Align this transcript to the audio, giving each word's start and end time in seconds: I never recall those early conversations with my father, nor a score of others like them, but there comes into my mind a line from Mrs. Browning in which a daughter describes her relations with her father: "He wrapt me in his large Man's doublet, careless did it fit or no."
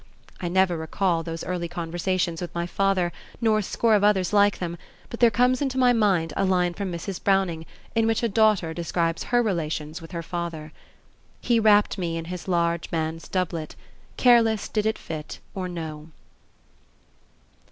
I 0.41 0.47
never 0.47 0.77
recall 0.77 1.21
those 1.21 1.43
early 1.43 1.67
conversations 1.67 2.41
with 2.41 2.55
my 2.55 2.65
father, 2.65 3.11
nor 3.39 3.59
a 3.59 3.61
score 3.61 3.93
of 3.93 4.03
others 4.03 4.33
like 4.33 4.57
them, 4.57 4.79
but 5.11 5.19
there 5.19 5.29
comes 5.29 5.61
into 5.61 5.77
my 5.77 5.93
mind 5.93 6.33
a 6.35 6.43
line 6.43 6.73
from 6.73 6.91
Mrs. 6.91 7.23
Browning 7.23 7.67
in 7.93 8.07
which 8.07 8.23
a 8.23 8.27
daughter 8.27 8.73
describes 8.73 9.25
her 9.25 9.43
relations 9.43 10.01
with 10.01 10.11
her 10.11 10.23
father: 10.23 10.71
"He 11.39 11.59
wrapt 11.59 11.99
me 11.99 12.17
in 12.17 12.25
his 12.25 12.47
large 12.47 12.91
Man's 12.91 13.27
doublet, 13.27 13.75
careless 14.17 14.67
did 14.69 14.87
it 14.87 14.97
fit 14.97 15.37
or 15.53 15.69
no." 15.69 16.09